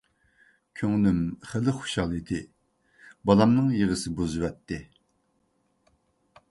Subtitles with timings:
[0.79, 1.19] كۆڭلۈم
[1.49, 2.39] خېلى خۇشال ئىدى،
[3.31, 4.81] بالامنىڭ يىغىسى بۇزۇۋەتتى.